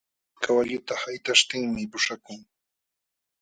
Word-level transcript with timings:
Kawalluta 0.43 0.93
haytaśhtinmi 1.03 1.83
puśhakun. 1.91 2.39